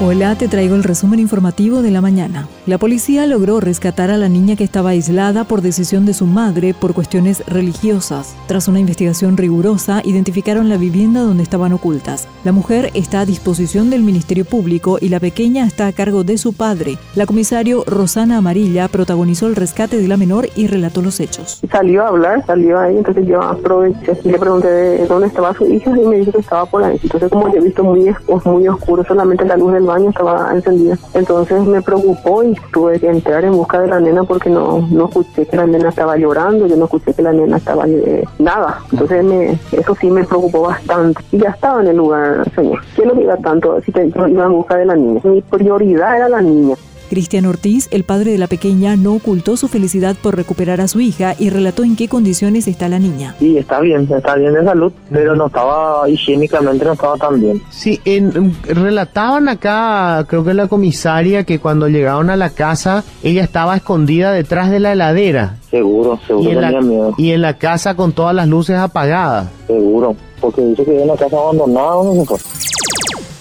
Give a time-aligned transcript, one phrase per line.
[0.00, 2.48] Hola, te traigo el resumen informativo de la mañana.
[2.66, 6.74] La policía logró rescatar a la niña que estaba aislada por decisión de su madre
[6.74, 8.34] por cuestiones religiosas.
[8.48, 12.26] Tras una investigación rigurosa, identificaron la vivienda donde estaban ocultas.
[12.42, 16.36] La mujer está a disposición del Ministerio Público y la pequeña está a cargo de
[16.36, 16.98] su padre.
[17.14, 21.60] La comisario Rosana Amarilla protagonizó el rescate de la menor y relató los hechos.
[21.70, 25.64] Salió a hablar, salió ahí, entonces yo aproveché y le pregunté de dónde estaba su
[25.66, 26.98] hija y me dijo que estaba por ahí.
[27.00, 28.12] Entonces como yo he visto muy,
[28.44, 30.98] muy oscuro, solamente la luz del baño estaba encendida.
[31.14, 35.06] Entonces me preocupó y tuve que entrar en busca de la nena porque no, no
[35.06, 38.80] escuché que la nena estaba llorando, yo no escuché que la nena estaba eh, nada.
[38.90, 41.22] Entonces me, eso sí me preocupó bastante.
[41.32, 42.80] Y ya estaba en el lugar, señor.
[42.94, 45.20] ¿Quién lo diga tanto si te iba en busca de la niña?
[45.24, 46.76] Mi prioridad era la niña.
[47.12, 50.98] Cristian Ortiz, el padre de la pequeña, no ocultó su felicidad por recuperar a su
[50.98, 53.36] hija y relató en qué condiciones está la niña.
[53.38, 57.60] Sí, está bien, está bien de salud, pero no estaba higiénicamente, no estaba tan bien.
[57.68, 63.44] Sí, en, relataban acá, creo que la comisaria, que cuando llegaron a la casa, ella
[63.44, 65.58] estaba escondida detrás de la heladera.
[65.70, 67.14] Seguro, seguro y en, tenía la, miedo.
[67.18, 69.50] y en la casa con todas las luces apagadas.
[69.66, 72.38] Seguro, porque dice que en una casa abandonada, no se fue.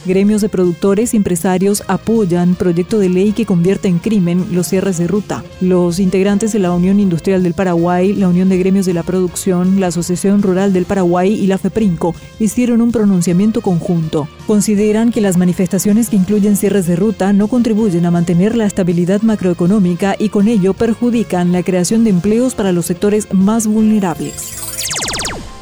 [0.03, 4.97] Gremios de productores y empresarios apoyan proyecto de ley que convierte en crimen los cierres
[4.97, 5.43] de ruta.
[5.61, 9.79] Los integrantes de la Unión Industrial del Paraguay, la Unión de Gremios de la Producción,
[9.79, 14.27] la Asociación Rural del Paraguay y la FEPRINCO hicieron un pronunciamiento conjunto.
[14.47, 19.21] Consideran que las manifestaciones que incluyen cierres de ruta no contribuyen a mantener la estabilidad
[19.21, 24.70] macroeconómica y con ello perjudican la creación de empleos para los sectores más vulnerables.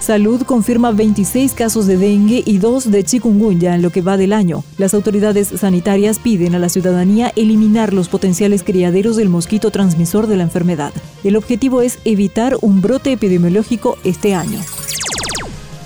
[0.10, 4.34] Salud confirma 26 casos de dengue y 2 de chikungunya en lo que va del
[4.34, 4.64] año.
[4.80, 10.38] Las autoridades sanitarias piden a la ciudadanía eliminar los potenciales criaderos del mosquito transmisor de
[10.38, 10.92] la enfermedad.
[11.24, 14.60] El objetivo es evitar un brote epidemiológico este año.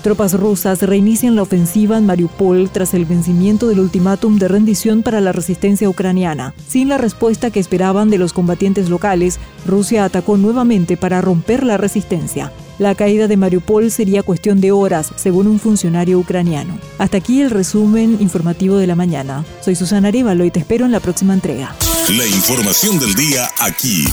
[0.02, 5.20] Tropas rusas reinician la ofensiva en Mariupol tras el vencimiento del ultimátum de rendición para
[5.20, 6.54] la resistencia ucraniana.
[6.66, 11.76] Sin la respuesta que esperaban de los combatientes locales, Rusia atacó nuevamente para romper la
[11.76, 12.52] resistencia.
[12.78, 16.78] La caída de Mariupol sería cuestión de horas, según un funcionario ucraniano.
[16.98, 19.44] Hasta aquí el resumen informativo de la mañana.
[19.60, 21.74] Soy Susana Arevalo y te espero en la próxima entrega.
[22.10, 24.04] La información del día aquí,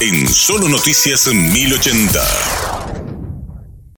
[0.00, 2.69] en Solo Noticias 1080.